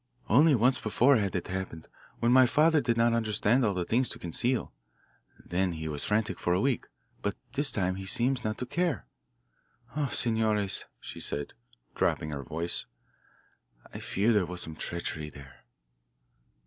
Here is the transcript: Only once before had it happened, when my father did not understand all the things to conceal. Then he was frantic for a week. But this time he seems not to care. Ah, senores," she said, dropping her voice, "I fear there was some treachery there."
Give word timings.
Only 0.29 0.55
once 0.55 0.79
before 0.79 1.17
had 1.17 1.35
it 1.35 1.45
happened, 1.47 1.87
when 2.19 2.31
my 2.31 2.47
father 2.47 2.81
did 2.81 2.97
not 2.97 3.13
understand 3.13 3.63
all 3.63 3.75
the 3.75 3.85
things 3.85 4.09
to 4.09 4.17
conceal. 4.17 4.73
Then 5.45 5.73
he 5.73 5.87
was 5.87 6.05
frantic 6.05 6.39
for 6.39 6.53
a 6.55 6.59
week. 6.59 6.87
But 7.21 7.37
this 7.53 7.69
time 7.69 7.97
he 7.97 8.07
seems 8.07 8.43
not 8.43 8.57
to 8.57 8.65
care. 8.65 9.05
Ah, 9.95 10.07
senores," 10.07 10.85
she 10.99 11.19
said, 11.19 11.53
dropping 11.93 12.31
her 12.31 12.41
voice, 12.41 12.87
"I 13.93 13.99
fear 13.99 14.33
there 14.33 14.47
was 14.47 14.61
some 14.61 14.75
treachery 14.75 15.29
there." 15.29 15.65